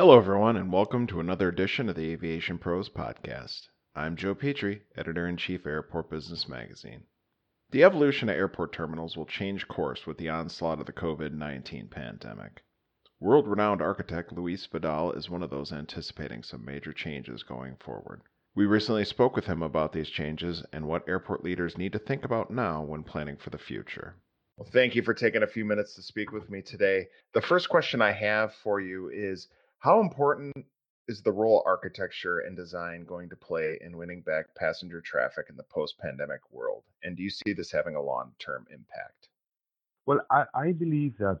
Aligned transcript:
Hello, 0.00 0.16
everyone, 0.16 0.56
and 0.56 0.72
welcome 0.72 1.06
to 1.08 1.20
another 1.20 1.50
edition 1.50 1.90
of 1.90 1.94
the 1.94 2.10
Aviation 2.10 2.56
Pros 2.56 2.88
podcast. 2.88 3.68
I'm 3.94 4.16
Joe 4.16 4.34
Petrie, 4.34 4.80
editor 4.96 5.28
in 5.28 5.36
chief, 5.36 5.66
Airport 5.66 6.08
Business 6.08 6.48
Magazine. 6.48 7.02
The 7.70 7.84
evolution 7.84 8.30
of 8.30 8.36
airport 8.36 8.72
terminals 8.72 9.14
will 9.14 9.26
change 9.26 9.68
course 9.68 10.06
with 10.06 10.16
the 10.16 10.30
onslaught 10.30 10.80
of 10.80 10.86
the 10.86 10.94
COVID 10.94 11.32
19 11.34 11.88
pandemic. 11.88 12.62
World 13.20 13.46
renowned 13.46 13.82
architect 13.82 14.32
Luis 14.32 14.64
Vidal 14.64 15.12
is 15.12 15.28
one 15.28 15.42
of 15.42 15.50
those 15.50 15.70
anticipating 15.70 16.42
some 16.44 16.64
major 16.64 16.94
changes 16.94 17.42
going 17.42 17.76
forward. 17.76 18.22
We 18.54 18.64
recently 18.64 19.04
spoke 19.04 19.36
with 19.36 19.44
him 19.44 19.62
about 19.62 19.92
these 19.92 20.08
changes 20.08 20.64
and 20.72 20.88
what 20.88 21.06
airport 21.06 21.44
leaders 21.44 21.76
need 21.76 21.92
to 21.92 21.98
think 21.98 22.24
about 22.24 22.50
now 22.50 22.82
when 22.82 23.02
planning 23.02 23.36
for 23.36 23.50
the 23.50 23.58
future. 23.58 24.16
Well, 24.56 24.70
thank 24.72 24.94
you 24.94 25.02
for 25.02 25.12
taking 25.12 25.42
a 25.42 25.46
few 25.46 25.66
minutes 25.66 25.94
to 25.96 26.02
speak 26.02 26.32
with 26.32 26.48
me 26.48 26.62
today. 26.62 27.08
The 27.34 27.42
first 27.42 27.68
question 27.68 28.00
I 28.00 28.12
have 28.12 28.54
for 28.54 28.80
you 28.80 29.10
is 29.10 29.48
How 29.80 30.00
important 30.00 30.54
is 31.08 31.22
the 31.22 31.32
role 31.32 31.62
architecture 31.64 32.40
and 32.40 32.54
design 32.54 33.06
going 33.06 33.30
to 33.30 33.36
play 33.36 33.78
in 33.80 33.96
winning 33.96 34.20
back 34.20 34.54
passenger 34.54 35.00
traffic 35.00 35.46
in 35.48 35.56
the 35.56 35.62
post 35.62 35.98
pandemic 35.98 36.42
world? 36.52 36.82
And 37.02 37.16
do 37.16 37.22
you 37.22 37.30
see 37.30 37.54
this 37.54 37.72
having 37.72 37.96
a 37.96 38.02
long 38.02 38.32
term 38.38 38.66
impact? 38.70 39.28
Well, 40.04 40.20
I, 40.30 40.44
I, 40.54 40.72
believe 40.72 41.16
that 41.16 41.40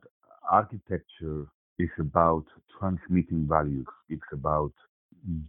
architecture 0.50 1.48
is 1.78 1.90
about 1.98 2.46
transmitting 2.78 3.46
values, 3.46 3.86
it's 4.08 4.32
about 4.32 4.72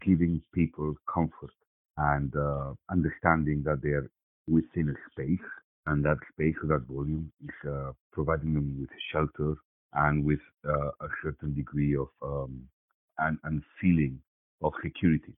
giving 0.06 0.42
people 0.54 0.94
comfort 1.08 1.56
and 1.96 2.36
uh, 2.36 2.74
understanding 2.90 3.64
that 3.64 3.82
they're 3.82 4.10
within 4.50 4.90
a 4.90 5.12
space 5.12 5.48
and 5.86 6.04
that 6.04 6.18
space 6.34 6.56
or 6.62 6.68
that 6.68 6.86
volume 6.90 7.32
is 7.42 7.70
uh, 7.72 7.94
providing 8.12 8.54
them 8.54 8.82
with 8.82 8.90
shelter 9.14 9.56
and 9.94 10.26
with 10.26 10.42
uh, 10.68 10.90
a 11.00 11.08
certain 11.24 11.54
degree 11.54 11.96
of 11.96 12.08
um, 12.22 12.68
and, 13.20 13.38
and 13.44 13.62
feeling 13.80 14.20
of 14.62 14.74
security. 14.84 15.34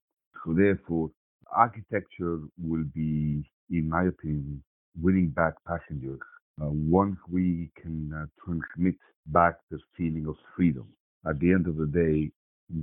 So 0.45 0.53
therefore, 0.53 1.11
architecture 1.55 2.39
will 2.61 2.83
be, 2.93 3.43
in 3.69 3.89
my 3.89 4.03
opinion, 4.05 4.63
winning 5.01 5.29
back 5.29 5.53
passengers 5.67 6.19
uh, 6.61 6.67
once 6.69 7.17
we 7.29 7.69
can 7.81 8.11
uh, 8.13 8.25
transmit 8.45 8.95
back 9.27 9.55
the 9.71 9.79
feeling 9.97 10.27
of 10.27 10.35
freedom. 10.55 10.87
At 11.27 11.39
the 11.39 11.51
end 11.51 11.67
of 11.67 11.77
the 11.77 11.87
day, 11.87 12.31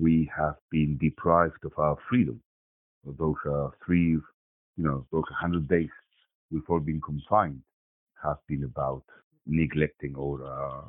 we 0.01 0.31
have 0.37 0.57
been 0.71 0.99
deprived 0.99 1.65
of 1.65 1.73
our 1.79 1.97
freedom. 2.09 2.41
Those 3.05 3.37
uh, 3.51 3.69
three, 3.85 4.11
you 4.11 4.23
know, 4.77 5.07
those 5.13 5.25
100 5.31 5.69
days 5.69 5.89
we've 6.51 6.69
all 6.69 6.81
been 6.81 7.01
confined 7.01 7.61
have 8.23 8.39
been 8.49 8.65
about 8.65 9.03
neglecting 9.47 10.15
or 10.17 10.45
uh, 10.45 10.83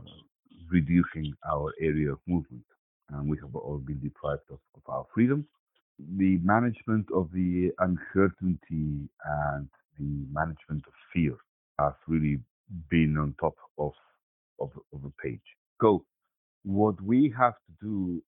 reducing 0.70 1.34
our 1.52 1.74
area 1.82 2.12
of 2.12 2.20
movement 2.28 2.64
and 3.14 3.30
we 3.30 3.38
have 3.42 3.56
all 3.56 3.80
been 3.80 4.00
deprived 4.02 4.44
of, 4.52 4.60
of 4.76 4.82
our 4.88 5.06
freedom. 5.14 5.46
The 6.18 6.40
management 6.44 7.08
of 7.16 7.30
the 7.34 7.72
uncertainty 7.80 9.10
and 9.26 9.70
the 10.00 10.26
management 10.32 10.84
of 10.88 10.94
fear 11.14 11.36
has 11.80 11.94
really 12.08 12.40
been 12.90 13.18
on 13.18 13.36
top 13.40 13.56
of, 13.78 13.94
of, 14.60 14.72
of 14.94 15.04
the 15.04 15.12
page. 15.24 15.42
So, 15.82 16.06
what 16.64 17.02
we 17.02 17.34
have 17.38 17.54
to 17.56 17.74
do 17.88 18.24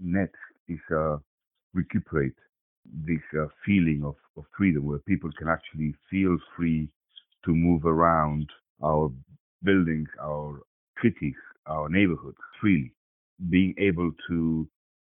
next 0.00 0.38
is 0.68 0.78
uh, 0.94 1.18
recuperate 1.74 2.34
this 3.06 3.20
uh, 3.40 3.46
feeling 3.66 4.02
of, 4.04 4.16
of 4.36 4.44
freedom 4.56 4.86
where 4.86 4.98
people 5.00 5.30
can 5.38 5.48
actually 5.48 5.94
feel 6.10 6.36
free 6.56 6.88
to 7.44 7.52
move 7.54 7.84
around 7.86 8.48
our 8.84 9.12
buildings, 9.64 10.08
our 10.22 10.60
cities, 11.02 11.34
our 11.66 11.88
neighborhoods 11.88 12.38
freely 12.60 12.92
being 13.48 13.74
able 13.78 14.10
to 14.28 14.68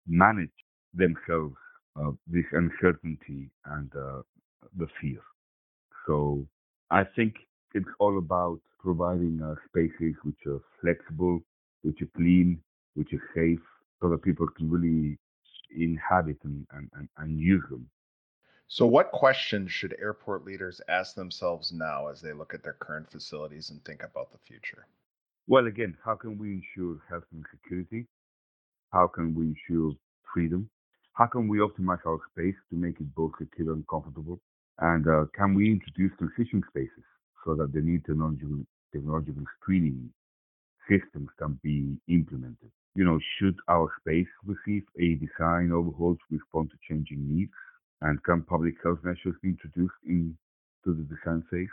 manage 0.08 0.50
themselves 0.94 1.56
uh, 2.00 2.12
this 2.28 2.46
uncertainty 2.52 3.50
and 3.66 3.92
uh, 3.96 4.22
the 4.78 4.88
fear. 5.00 5.20
So 6.08 6.46
I 6.90 7.04
think 7.04 7.36
it's 7.74 7.90
all 8.00 8.18
about 8.18 8.60
providing 8.80 9.42
uh, 9.42 9.56
spaces 9.68 10.16
which 10.24 10.46
are 10.48 10.62
flexible, 10.82 11.42
which 11.82 12.02
are 12.02 12.10
clean, 12.16 12.60
which 12.96 13.14
are 13.14 13.24
safe, 13.36 13.60
so 14.02 14.10
that 14.10 14.22
people 14.22 14.48
can 14.48 14.70
really 14.70 15.18
inhabit 15.76 16.38
and, 16.44 16.68
and, 16.74 17.10
and 17.18 17.40
use 17.40 17.64
them. 17.70 17.90
So, 18.68 18.88
what 18.88 19.12
questions 19.12 19.72
should 19.72 19.96
airport 20.00 20.46
leaders 20.46 20.82
ask 20.88 21.16
themselves 21.16 21.72
now 21.72 22.08
as 22.08 22.22
they 22.22 22.34
look 22.34 22.54
at 22.54 22.64
their 22.64 22.74
current 22.74 23.12
facilities 23.12 23.70
and 23.70 23.84
think 23.86 24.04
about 24.04 24.32
the 24.32 24.38
future? 24.40 24.88
Well, 25.48 25.68
again, 25.68 25.98
how 26.04 26.16
can 26.16 26.38
we 26.38 26.52
ensure 26.62 27.00
health 27.10 27.26
and 27.32 27.46
security? 27.52 28.08
How 28.92 29.08
can 29.08 29.36
we 29.36 29.48
ensure 29.56 29.94
freedom? 30.34 30.70
How 31.14 31.28
can 31.28 31.48
we 31.50 31.60
optimize 31.60 32.06
our 32.06 32.20
space 32.32 32.56
to 32.70 32.76
make 32.78 33.00
it 33.02 33.14
both 33.16 33.34
secure 33.40 33.74
and 33.74 33.88
comfortable? 33.88 34.42
And 34.80 35.08
uh, 35.08 35.26
can 35.36 35.56
we 35.56 35.72
introduce 35.72 36.18
transition 36.18 36.64
spaces 36.70 37.06
so 37.46 37.56
that 37.56 37.74
the 37.74 37.82
new 37.82 38.00
technological, 38.00 38.66
technological 38.94 39.44
screening 39.62 40.12
systems 40.90 41.30
can 41.40 41.60
be 41.64 41.98
implemented? 42.08 42.72
You 42.96 43.06
know, 43.06 43.20
should 43.40 43.58
our 43.70 43.90
space 44.02 44.30
receive 44.46 44.84
a 45.00 45.16
design 45.16 45.72
overhaul 45.72 46.16
to 46.16 46.26
respond 46.38 46.72
to 46.72 46.78
changing 46.90 47.28
needs? 47.28 47.54
And 48.02 48.24
can 48.24 48.44
public 48.44 48.76
health 48.84 49.00
measures 49.04 49.36
be 49.42 49.50
introduced 49.50 49.96
into 50.06 50.36
the 50.86 51.04
design 51.04 51.44
phase? 51.52 51.70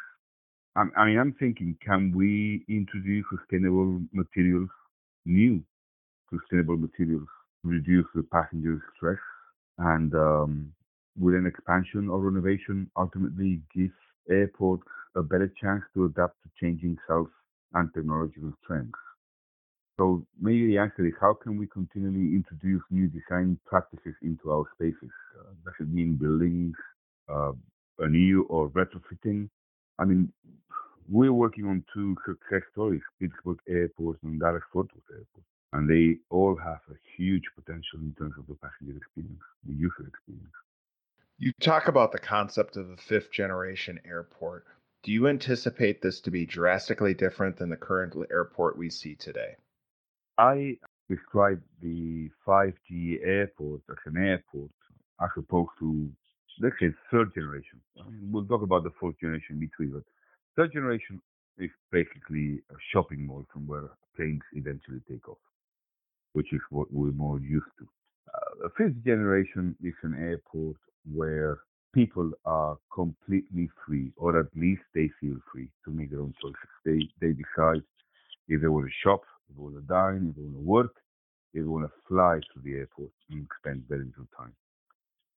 I 0.76 1.04
mean, 1.06 1.18
I'm 1.18 1.32
thinking, 1.34 1.76
can 1.84 2.12
we 2.14 2.64
introduce 2.68 3.24
sustainable 3.30 4.00
materials, 4.12 4.70
new 5.24 5.62
sustainable 6.30 6.76
materials, 6.76 7.28
reduce 7.64 8.06
the 8.14 8.22
passenger 8.24 8.82
stress, 8.96 9.18
and 9.78 10.14
um, 10.14 10.72
with 11.18 11.34
an 11.34 11.46
expansion 11.46 12.08
or 12.08 12.20
renovation, 12.20 12.90
ultimately 12.96 13.62
give 13.74 13.90
airports 14.30 14.86
a 15.16 15.22
better 15.22 15.52
chance 15.60 15.82
to 15.94 16.06
adapt 16.06 16.36
to 16.44 16.50
changing 16.60 16.96
health 17.08 17.30
and 17.74 17.92
technological 17.94 18.52
trends. 18.66 18.92
So 19.98 20.26
maybe 20.40 20.66
the 20.68 20.78
answer 20.78 21.06
is 21.06 21.14
how 21.20 21.34
can 21.34 21.56
we 21.58 21.66
continually 21.66 22.34
introduce 22.34 22.82
new 22.90 23.08
design 23.08 23.58
practices 23.66 24.14
into 24.22 24.50
our 24.50 24.64
spaces? 24.74 25.10
Uh, 25.38 25.52
does 25.64 25.74
it 25.80 25.88
mean 25.88 26.16
buildings, 26.16 26.74
uh, 27.28 27.52
a 27.98 28.08
new 28.08 28.42
or 28.44 28.70
retrofitting? 28.70 29.48
I 30.00 30.06
mean, 30.06 30.32
we're 31.08 31.32
working 31.32 31.66
on 31.66 31.84
two 31.92 32.16
success 32.24 32.62
stories, 32.72 33.02
Pittsburgh 33.20 33.58
Airport 33.68 34.16
and 34.22 34.40
Dallas 34.40 34.62
Fort 34.72 34.88
Worth 34.94 35.04
Airport. 35.10 35.44
And 35.72 35.88
they 35.88 36.18
all 36.30 36.56
have 36.56 36.80
a 36.90 36.94
huge 37.16 37.44
potential 37.54 38.00
in 38.00 38.14
terms 38.18 38.34
of 38.38 38.46
the 38.46 38.54
passenger 38.54 38.96
experience, 38.96 39.42
the 39.66 39.74
user 39.74 40.08
experience. 40.08 40.54
You 41.38 41.52
talk 41.60 41.88
about 41.88 42.12
the 42.12 42.18
concept 42.18 42.76
of 42.76 42.90
a 42.90 42.96
fifth 42.96 43.30
generation 43.30 44.00
airport. 44.06 44.64
Do 45.02 45.12
you 45.12 45.28
anticipate 45.28 46.02
this 46.02 46.20
to 46.22 46.30
be 46.30 46.46
drastically 46.46 47.14
different 47.14 47.56
than 47.56 47.70
the 47.70 47.76
current 47.76 48.14
airport 48.30 48.78
we 48.78 48.90
see 48.90 49.14
today? 49.14 49.56
I 50.38 50.76
describe 51.08 51.60
the 51.82 52.30
5G 52.46 53.20
airport 53.24 53.82
as 53.90 53.96
an 54.06 54.16
airport 54.16 54.70
as 55.22 55.30
opposed 55.36 55.70
to, 55.80 56.10
let's 56.60 56.76
say, 56.80 56.88
third 57.10 57.32
generation. 57.34 57.80
We'll 58.30 58.46
talk 58.46 58.62
about 58.62 58.84
the 58.84 58.90
fourth 58.98 59.18
generation 59.20 59.58
between, 59.60 59.92
but 59.92 60.02
Third 60.56 60.72
generation 60.72 61.22
is 61.58 61.70
basically 61.90 62.60
a 62.70 62.74
shopping 62.92 63.26
mall 63.26 63.46
from 63.52 63.66
where 63.66 63.88
planes 64.16 64.42
eventually 64.52 65.00
take 65.08 65.28
off, 65.28 65.38
which 66.32 66.52
is 66.52 66.60
what 66.70 66.92
we're 66.92 67.12
more 67.12 67.40
used 67.40 67.72
to. 67.78 67.88
Uh, 68.34 68.68
fifth 68.76 69.02
generation 69.04 69.76
is 69.82 69.94
an 70.02 70.14
airport 70.14 70.76
where 71.14 71.60
people 71.94 72.30
are 72.44 72.76
completely 72.92 73.68
free, 73.86 74.12
or 74.16 74.38
at 74.38 74.46
least 74.56 74.82
they 74.94 75.08
feel 75.20 75.36
free 75.52 75.68
to 75.84 75.90
make 75.90 76.10
their 76.10 76.20
own 76.20 76.34
choices. 76.42 76.70
They 76.84 77.00
they 77.20 77.32
decide 77.32 77.82
if 78.48 78.60
they 78.60 78.68
want 78.68 78.86
to 78.86 78.92
shop, 79.02 79.22
if 79.48 79.56
they 79.56 79.62
want 79.62 79.76
to 79.76 79.82
dine, 79.82 80.28
if 80.30 80.36
they 80.36 80.42
want 80.42 80.56
to 80.56 80.70
work, 80.76 80.94
if 81.54 81.62
they 81.62 81.68
want 81.68 81.86
to 81.86 81.92
fly 82.08 82.40
to 82.54 82.60
the 82.62 82.74
airport 82.74 83.10
and 83.30 83.46
spend 83.60 83.84
very 83.88 84.04
little 84.04 84.28
time. 84.36 84.54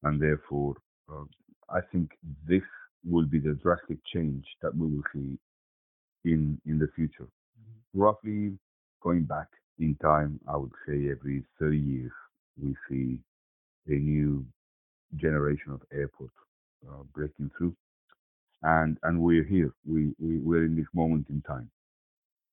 And 0.04 0.22
therefore, 0.22 0.76
uh, 1.12 1.26
I 1.70 1.82
think 1.92 2.12
this 2.48 2.64
will 3.06 3.26
be 3.26 3.40
the 3.40 3.54
drastic 3.54 3.98
change 4.14 4.46
that 4.62 4.76
we 4.76 4.88
will 4.88 5.04
see 5.14 5.38
in 6.26 6.60
in 6.66 6.80
the 6.80 6.88
future. 6.96 7.28
Mm-hmm. 7.28 8.00
Roughly 8.02 8.58
going 9.02 9.24
back 9.24 9.48
in 9.80 9.96
time, 10.02 10.40
I 10.48 10.58
would 10.58 10.72
say 10.88 11.10
every 11.12 11.44
30 11.60 11.78
years, 11.78 12.12
we 12.62 12.76
see 12.90 13.20
a 13.88 13.94
new 14.00 14.46
generation 15.18 15.72
of 15.72 15.82
airport 15.92 16.32
uh, 16.88 17.04
breaking 17.14 17.52
through. 17.58 17.76
And, 18.64 18.98
and 19.04 19.20
we're 19.22 19.44
here. 19.44 19.74
We, 19.86 20.14
we, 20.20 20.38
we're 20.38 20.66
in 20.66 20.76
this 20.76 20.88
moment 20.94 21.28
in 21.30 21.42
time 21.42 21.70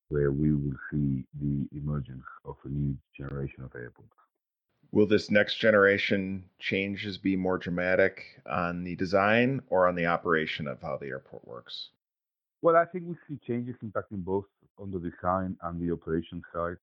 where 0.08 0.32
we 0.32 0.52
will 0.52 0.76
see 0.90 1.24
the 1.40 1.68
emergence 1.76 2.24
of 2.44 2.56
a 2.64 2.68
new 2.68 2.96
generation 3.16 3.62
of 3.62 3.72
airports. 3.76 4.10
Will 4.92 5.06
this 5.06 5.30
next 5.30 5.56
generation 5.56 6.44
changes 6.58 7.16
be 7.16 7.36
more 7.36 7.58
dramatic 7.58 8.24
on 8.46 8.82
the 8.82 8.96
design 8.96 9.62
or 9.68 9.86
on 9.86 9.94
the 9.94 10.06
operation 10.06 10.66
of 10.66 10.82
how 10.82 10.96
the 10.96 11.06
airport 11.06 11.46
works? 11.46 11.90
Well, 12.62 12.76
I 12.76 12.84
think 12.86 13.04
we 13.06 13.14
see 13.28 13.38
changes 13.46 13.76
impacting 13.84 14.24
both 14.24 14.46
on 14.78 14.90
the 14.90 14.98
design 14.98 15.56
and 15.62 15.80
the 15.80 15.92
operation 15.92 16.42
side. 16.52 16.76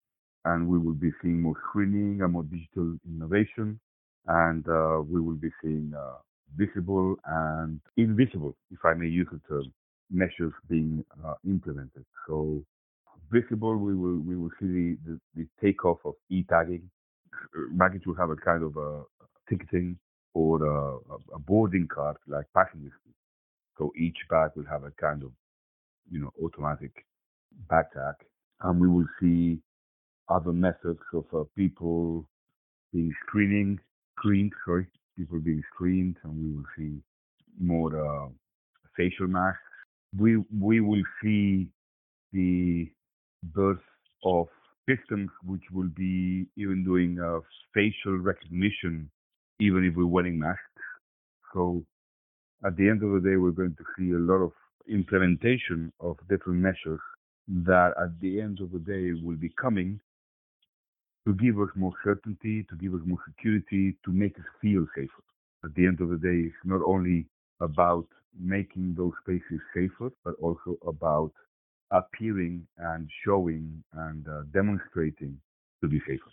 And 0.46 0.68
we 0.68 0.80
will 0.80 0.94
be 0.94 1.12
seeing 1.22 1.42
more 1.42 1.56
screening 1.68 2.22
and 2.22 2.32
more 2.32 2.44
digital 2.44 2.98
innovation. 3.06 3.80
And 4.28 4.66
uh, 4.70 5.02
we 5.02 5.20
will 5.20 5.36
be 5.36 5.50
seeing 5.62 5.94
uh, 5.94 6.20
visible 6.56 7.18
and 7.26 7.82
invisible, 7.98 8.56
if 8.72 8.80
I 8.86 8.94
may 8.94 9.08
use 9.08 9.28
the 9.32 9.42
term, 9.50 9.74
measures 10.10 10.54
being 10.70 11.04
uh, 11.26 11.34
implemented. 11.46 12.06
So 12.26 12.64
visible, 13.30 13.76
we 13.76 13.94
will 13.96 14.20
we 14.20 14.38
will 14.38 14.52
see 14.60 14.68
the, 14.68 14.98
the, 15.06 15.20
the 15.36 15.48
takeoff 15.62 16.00
of 16.06 16.14
e-tagging. 16.30 16.90
Baggage 17.72 18.06
will 18.06 18.16
have 18.16 18.30
a 18.30 18.36
kind 18.36 18.64
of 18.64 18.78
a 18.78 19.04
ticketing 19.50 19.98
or 20.34 20.64
a, 20.64 20.98
a 21.36 21.40
boarding 21.40 21.88
card 21.88 22.18
like 22.28 22.46
passengers. 22.54 22.94
So 23.78 23.92
each 23.98 24.18
bag 24.30 24.52
will 24.56 24.66
have 24.70 24.84
a 24.84 24.92
kind 24.92 25.24
of 25.24 25.32
you 26.10 26.20
know 26.20 26.32
automatic 26.44 27.06
bag 27.70 27.86
tag, 27.94 28.16
and 28.62 28.80
we 28.80 28.88
will 28.88 29.08
see 29.20 29.60
other 30.30 30.52
methods 30.52 31.00
of 31.14 31.26
uh, 31.34 31.44
people 31.56 32.28
being 32.94 33.14
screening 33.26 33.80
screened. 34.18 34.54
Sorry, 34.66 34.88
people 35.18 35.40
being 35.40 35.64
screened, 35.74 36.18
and 36.24 36.34
we 36.36 36.56
will 36.56 36.66
see 36.78 37.02
more 37.60 37.96
uh, 37.96 38.30
facial 38.96 39.28
masks. 39.28 39.60
We 40.18 40.38
we 40.60 40.82
will 40.82 41.04
see 41.22 41.68
the 42.34 42.90
birth 43.44 43.84
of 44.24 44.48
systems 44.88 45.30
which 45.46 45.64
will 45.72 45.90
be 45.96 46.48
even 46.56 46.84
doing 46.84 47.20
uh, 47.20 47.40
facial 47.74 48.18
recognition, 48.18 49.10
even 49.60 49.84
if 49.86 49.96
we're 49.96 50.06
wearing 50.06 50.40
masks. 50.40 50.62
So 51.54 51.84
at 52.66 52.76
the 52.76 52.90
end 52.90 53.04
of 53.04 53.12
the 53.12 53.30
day, 53.30 53.36
we're 53.36 53.52
going 53.52 53.76
to 53.78 53.86
see 53.98 54.12
a 54.12 54.20
lot 54.20 54.42
of 54.44 54.52
implementation 54.90 55.92
of 56.00 56.18
different 56.30 56.60
measures 56.60 57.00
that 57.48 57.94
at 58.02 58.20
the 58.20 58.42
end 58.42 58.60
of 58.62 58.72
the 58.72 58.80
day 58.80 59.12
will 59.22 59.36
be 59.36 59.54
coming 59.62 60.00
to 61.26 61.34
give 61.34 61.60
us 61.60 61.70
more 61.76 61.94
certainty, 62.04 62.66
to 62.70 62.76
give 62.76 62.94
us 62.94 63.02
more 63.06 63.20
security, 63.28 63.96
to 64.06 64.12
make 64.12 64.38
us 64.40 64.46
feel 64.62 64.86
safer. 64.96 65.24
At 65.64 65.76
the 65.76 65.86
end 65.86 66.00
of 66.02 66.10
the 66.10 66.18
day, 66.18 66.48
it's 66.48 66.56
not 66.64 66.82
only 66.86 67.26
about 67.60 68.08
making 68.40 68.96
those 68.98 69.12
spaces 69.22 69.60
safer, 69.74 70.10
but 70.24 70.36
also 70.42 70.78
about 70.88 71.32
appearing 71.92 72.68
and 72.78 73.10
showing 73.24 73.84
and 73.94 74.28
uh, 74.28 74.44
demonstrating 74.54 75.38
to 75.82 75.88
be 75.88 76.00
safer. 76.00 76.32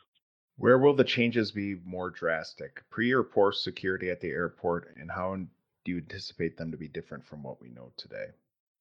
Where 0.57 0.79
will 0.79 0.95
the 0.95 1.05
changes 1.05 1.51
be 1.53 1.77
more 1.85 2.11
drastic? 2.11 2.83
Pre 2.91 3.13
or 3.13 3.25
post 3.25 3.65
security 3.65 4.11
at 4.11 4.21
the 4.21 4.31
airport, 4.31 4.95
and 4.97 5.11
how 5.11 5.37
do 5.37 5.93
you 5.93 5.99
anticipate 5.99 6.57
them 6.57 6.71
to 6.71 6.77
be 6.77 6.89
different 6.89 7.27
from 7.27 7.43
what 7.43 7.61
we 7.61 7.71
know 7.71 7.93
today? 7.97 8.27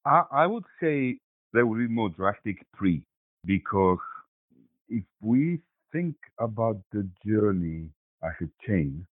I, 0.06 0.24
I 0.32 0.48
would 0.48 0.66
say 0.80 1.18
they 1.54 1.64
will 1.64 1.78
be 1.78 1.88
more 1.88 2.10
drastic 2.10 2.66
pre, 2.74 3.04
because 3.46 4.00
if 4.90 5.04
we 5.22 5.60
think 5.92 6.16
about 6.40 6.82
the 6.92 7.08
journey 7.26 7.90
as 8.24 8.34
a 8.42 8.68
chain, 8.68 9.06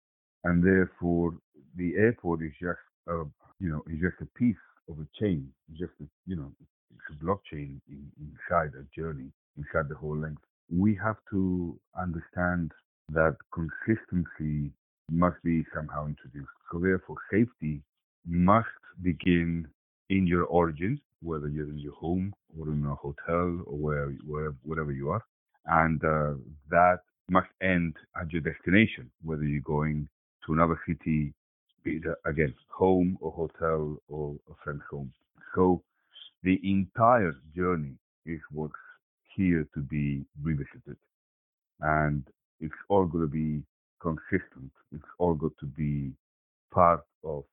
and 0.44 0.64
therefore 0.64 1.36
the 1.76 1.96
airport 1.96 2.42
is 2.42 2.54
just 2.60 2.80
a, 3.08 3.24
you 3.60 3.70
know, 3.70 3.84
is 3.88 4.02
just 4.02 4.22
a 4.22 4.38
piece 4.38 4.56
of 4.90 4.98
a 5.00 5.08
chain, 5.20 5.50
just 5.72 5.94
a, 6.02 6.06
you 6.26 6.36
know, 6.36 6.52
blockchain 7.24 7.80
in, 7.90 8.12
inside 8.20 8.72
a 8.76 8.84
journey, 9.00 9.32
inside 9.58 9.90
the 9.90 9.96
whole 9.96 10.18
length. 10.18 10.42
We 10.72 10.96
have 11.04 11.18
to 11.32 11.80
understand 12.00 12.72
that 13.12 13.38
consistency 13.54 14.72
must 15.12 15.42
be 15.44 15.66
somehow 15.74 16.08
introduced. 16.08 16.52
So 16.72 16.80
therefore, 16.80 17.18
safety 17.32 17.82
must 18.28 18.68
begin 19.02 19.68
in 20.10 20.28
your 20.28 20.44
origins, 20.46 21.00
whether 21.22 21.48
you're 21.48 21.70
in 21.70 21.80
your 21.80 21.94
home 21.94 22.34
or 22.58 22.68
in 22.68 22.86
a 22.86 22.96
hotel 22.96 23.62
or 23.66 23.78
where, 23.78 24.10
where 24.28 24.54
wherever 24.64 24.92
you 24.92 25.10
are, 25.10 25.24
and 25.66 26.04
uh, 26.04 26.34
that 26.70 27.00
must 27.30 27.48
end 27.62 27.96
at 28.20 28.32
your 28.32 28.42
destination, 28.42 29.10
whether 29.24 29.44
you're 29.44 29.62
going 29.62 30.08
to 30.46 30.54
another 30.54 30.80
city, 30.88 31.34
be 31.84 31.98
it 31.98 32.04
again 32.26 32.54
home 32.70 33.18
or 33.22 33.32
hotel 33.32 33.98
or 34.08 34.36
a 34.50 34.54
friend's 34.64 34.84
home. 34.90 35.12
So 35.56 35.82
the 36.44 36.60
entire 36.64 37.36
journey 37.56 37.96
is 38.26 38.40
what's 38.52 38.74
here 39.36 39.68
to 39.74 39.80
be 39.82 40.24
revisited. 40.42 40.98
And 41.82 42.26
it's 42.60 42.76
all 42.90 43.06
going 43.06 43.24
to 43.24 43.32
be 43.32 43.62
consistent. 44.02 44.72
It's 44.94 45.04
all 45.18 45.34
going 45.34 45.54
to 45.60 45.66
be 45.66 46.12
part 46.72 47.02
of 47.24 47.44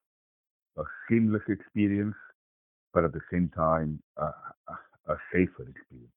a 0.79 0.83
seamless 1.09 1.43
experience, 1.49 2.15
but 2.93 3.05
at 3.05 3.13
the 3.13 3.21
same 3.31 3.51
time, 3.55 4.01
a, 4.17 4.33
a 5.09 5.17
safer 5.33 5.69
experience. 5.69 6.13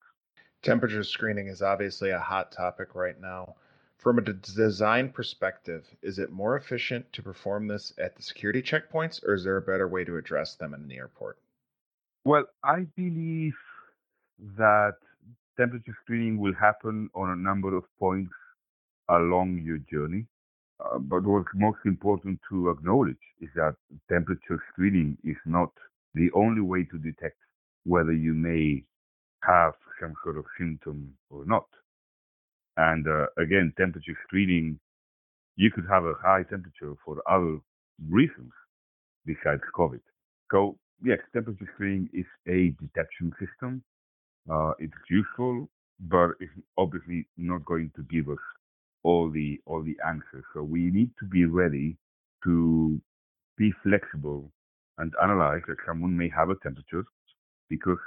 Temperature 0.62 1.04
screening 1.04 1.48
is 1.48 1.62
obviously 1.62 2.10
a 2.10 2.18
hot 2.18 2.52
topic 2.52 2.94
right 2.94 3.18
now. 3.20 3.54
From 3.96 4.18
a 4.18 4.22
design 4.22 5.10
perspective, 5.10 5.86
is 6.02 6.18
it 6.18 6.30
more 6.30 6.56
efficient 6.56 7.12
to 7.12 7.22
perform 7.22 7.66
this 7.66 7.92
at 7.98 8.16
the 8.16 8.22
security 8.22 8.62
checkpoints, 8.62 9.22
or 9.24 9.34
is 9.34 9.44
there 9.44 9.56
a 9.56 9.62
better 9.62 9.88
way 9.88 10.04
to 10.04 10.16
address 10.16 10.54
them 10.54 10.74
in 10.74 10.88
the 10.88 10.96
airport? 10.96 11.38
Well, 12.24 12.44
I 12.62 12.86
believe 12.96 13.54
that 14.56 14.94
temperature 15.58 15.96
screening 16.02 16.38
will 16.38 16.54
happen 16.54 17.10
on 17.14 17.30
a 17.30 17.36
number 17.36 17.76
of 17.76 17.84
points 17.98 18.32
along 19.08 19.62
your 19.64 19.78
journey. 19.90 20.26
Uh, 20.80 20.98
but 20.98 21.24
what's 21.24 21.48
most 21.54 21.78
important 21.84 22.40
to 22.50 22.70
acknowledge 22.70 23.18
is 23.40 23.50
that 23.54 23.76
temperature 24.08 24.62
screening 24.72 25.16
is 25.24 25.36
not 25.46 25.70
the 26.14 26.30
only 26.34 26.60
way 26.62 26.84
to 26.84 26.98
detect 26.98 27.36
whether 27.84 28.12
you 28.12 28.34
may 28.34 28.82
have 29.42 29.74
some 30.00 30.14
sort 30.24 30.36
of 30.38 30.44
symptom 30.58 31.14
or 31.30 31.44
not. 31.46 31.66
And 32.76 33.06
uh, 33.06 33.26
again, 33.38 33.72
temperature 33.76 34.16
screening, 34.26 34.78
you 35.56 35.70
could 35.70 35.86
have 35.90 36.04
a 36.04 36.14
high 36.22 36.44
temperature 36.44 36.94
for 37.04 37.22
other 37.28 37.58
reasons 38.08 38.52
besides 39.26 39.62
COVID. 39.76 40.00
So 40.50 40.78
yes, 41.04 41.18
temperature 41.32 41.68
screening 41.74 42.08
is 42.12 42.26
a 42.48 42.70
detection 42.82 43.32
system. 43.40 43.82
Uh, 44.50 44.72
it's 44.78 44.92
useful, 45.10 45.68
but 46.00 46.30
it's 46.40 46.52
obviously 46.78 47.26
not 47.36 47.64
going 47.64 47.90
to 47.96 48.02
give 48.04 48.28
us 48.28 48.38
all 49.02 49.30
the 49.30 49.60
all 49.66 49.82
the 49.82 49.96
answers. 50.06 50.44
So 50.54 50.62
we 50.62 50.90
need 50.90 51.10
to 51.20 51.26
be 51.26 51.44
ready 51.46 51.96
to 52.44 53.00
be 53.56 53.72
flexible 53.82 54.50
and 54.98 55.12
analyze 55.22 55.62
that 55.68 55.76
someone 55.86 56.16
may 56.16 56.28
have 56.30 56.50
a 56.50 56.56
temperature 56.62 57.04
because 57.68 57.98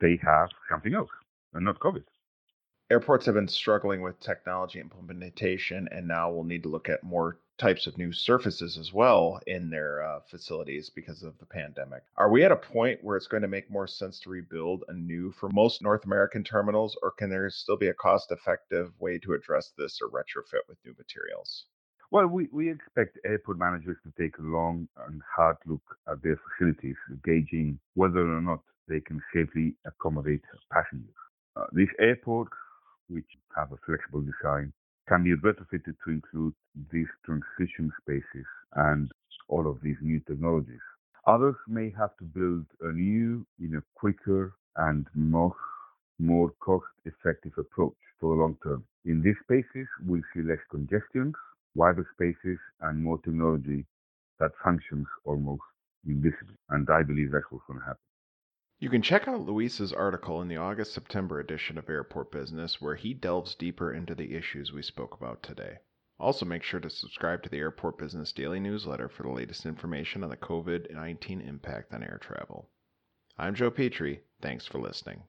they 0.00 0.18
have 0.22 0.48
something 0.70 0.94
else 0.94 1.10
and 1.54 1.64
not 1.64 1.78
COVID. 1.80 2.04
Airports 2.92 3.24
have 3.24 3.36
been 3.36 3.48
struggling 3.48 4.02
with 4.02 4.20
technology 4.20 4.78
implementation, 4.78 5.88
and 5.92 6.06
now 6.06 6.30
we'll 6.30 6.44
need 6.44 6.62
to 6.64 6.68
look 6.68 6.90
at 6.90 7.02
more 7.02 7.38
types 7.56 7.86
of 7.86 7.96
new 7.96 8.12
surfaces 8.12 8.76
as 8.76 8.92
well 8.92 9.40
in 9.46 9.70
their 9.70 10.02
uh, 10.02 10.20
facilities 10.30 10.90
because 10.90 11.22
of 11.22 11.32
the 11.38 11.46
pandemic. 11.46 12.02
Are 12.18 12.30
we 12.30 12.44
at 12.44 12.52
a 12.52 12.56
point 12.56 13.02
where 13.02 13.16
it's 13.16 13.28
going 13.28 13.40
to 13.44 13.48
make 13.48 13.70
more 13.70 13.86
sense 13.86 14.20
to 14.20 14.28
rebuild 14.28 14.84
anew 14.88 15.32
for 15.32 15.48
most 15.54 15.80
North 15.80 16.04
American 16.04 16.44
terminals, 16.44 16.94
or 17.02 17.12
can 17.12 17.30
there 17.30 17.48
still 17.48 17.78
be 17.78 17.88
a 17.88 17.94
cost 17.94 18.30
effective 18.30 18.92
way 19.00 19.18
to 19.20 19.32
address 19.32 19.72
this 19.78 19.98
or 20.02 20.10
retrofit 20.10 20.68
with 20.68 20.76
new 20.84 20.94
materials? 20.98 21.64
Well, 22.10 22.26
we, 22.26 22.50
we 22.52 22.70
expect 22.70 23.18
airport 23.24 23.58
managers 23.58 23.96
to 24.04 24.12
take 24.22 24.36
a 24.36 24.42
long 24.42 24.86
and 25.08 25.22
hard 25.34 25.56
look 25.64 25.96
at 26.10 26.22
their 26.22 26.36
facilities, 26.36 26.96
gauging 27.24 27.78
whether 27.94 28.20
or 28.20 28.42
not 28.42 28.60
they 28.86 29.00
can 29.00 29.18
safely 29.32 29.76
accommodate 29.86 30.42
passengers. 30.70 31.14
Uh, 31.56 31.64
these 31.72 31.88
airports 31.98 32.52
which 33.12 33.26
have 33.56 33.72
a 33.72 33.76
flexible 33.86 34.22
design, 34.22 34.72
can 35.08 35.24
be 35.24 35.34
retrofitted 35.36 35.94
to 36.04 36.10
include 36.10 36.54
these 36.90 37.08
transition 37.24 37.92
spaces 38.00 38.46
and 38.74 39.10
all 39.48 39.68
of 39.68 39.80
these 39.82 39.96
new 40.00 40.20
technologies. 40.20 40.80
Others 41.26 41.56
may 41.68 41.92
have 41.96 42.16
to 42.18 42.24
build 42.24 42.64
a 42.80 42.92
new, 42.92 43.46
in 43.60 43.76
a 43.76 43.82
quicker 43.94 44.54
and 44.76 45.06
more, 45.14 45.54
more 46.18 46.50
cost-effective 46.60 47.52
approach 47.58 47.94
for 48.20 48.34
the 48.34 48.40
long 48.40 48.56
term. 48.62 48.84
In 49.04 49.22
these 49.22 49.36
spaces, 49.44 49.88
we'll 50.06 50.22
see 50.34 50.42
less 50.42 50.58
congestion, 50.70 51.32
wider 51.74 52.06
spaces, 52.14 52.58
and 52.80 53.02
more 53.02 53.18
technology 53.18 53.84
that 54.40 54.52
functions 54.64 55.06
almost 55.24 55.62
invisibly. 56.06 56.56
And 56.70 56.88
I 56.90 57.02
believe 57.02 57.32
that's 57.32 57.44
what's 57.50 57.66
going 57.66 57.80
to 57.80 57.86
happen. 57.86 58.11
You 58.82 58.90
can 58.90 59.00
check 59.00 59.28
out 59.28 59.46
Luis's 59.46 59.92
article 59.92 60.42
in 60.42 60.48
the 60.48 60.56
August 60.56 60.92
September 60.92 61.38
edition 61.38 61.78
of 61.78 61.88
Airport 61.88 62.32
Business, 62.32 62.80
where 62.80 62.96
he 62.96 63.14
delves 63.14 63.54
deeper 63.54 63.92
into 63.92 64.12
the 64.12 64.34
issues 64.34 64.72
we 64.72 64.82
spoke 64.82 65.14
about 65.14 65.40
today. 65.40 65.78
Also, 66.18 66.44
make 66.44 66.64
sure 66.64 66.80
to 66.80 66.90
subscribe 66.90 67.44
to 67.44 67.48
the 67.48 67.60
Airport 67.60 67.96
Business 67.96 68.32
Daily 68.32 68.58
newsletter 68.58 69.08
for 69.08 69.22
the 69.22 69.28
latest 69.28 69.66
information 69.66 70.24
on 70.24 70.30
the 70.30 70.36
COVID 70.36 70.92
19 70.92 71.42
impact 71.42 71.94
on 71.94 72.02
air 72.02 72.18
travel. 72.20 72.70
I'm 73.38 73.54
Joe 73.54 73.70
Petrie. 73.70 74.22
Thanks 74.40 74.66
for 74.66 74.80
listening. 74.80 75.22